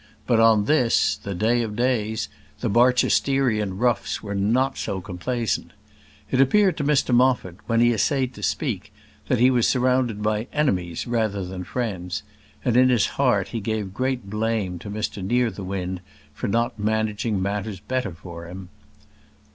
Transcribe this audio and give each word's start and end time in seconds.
But 0.25 0.39
on 0.39 0.65
this, 0.65 1.15
the 1.15 1.35
day 1.35 1.61
of 1.61 1.75
days, 1.75 2.27
the 2.61 2.69
Barchesterian 2.71 3.77
roughs 3.77 4.23
were 4.23 4.33
not 4.33 4.75
so 4.79 4.99
complaisant. 4.99 5.73
It 6.31 6.41
appeared 6.41 6.75
to 6.77 6.83
Mr 6.83 7.13
Moffat, 7.13 7.57
when 7.67 7.81
he 7.81 7.93
essayed 7.93 8.33
to 8.33 8.41
speak, 8.41 8.91
that 9.27 9.37
he 9.39 9.51
was 9.51 9.67
surrounded 9.69 10.23
by 10.23 10.47
enemies 10.51 11.05
rather 11.05 11.45
than 11.45 11.65
friends; 11.65 12.23
and 12.65 12.75
in 12.75 12.89
his 12.89 13.05
heart 13.21 13.49
he 13.49 13.59
gave 13.59 13.93
great 13.93 14.27
blame 14.27 14.79
to 14.79 14.89
Mr 14.89 15.23
Nearthewinde 15.23 16.01
for 16.33 16.47
not 16.47 16.79
managing 16.79 17.39
matters 17.39 17.79
better 17.79 18.09
for 18.11 18.47
him. 18.47 18.69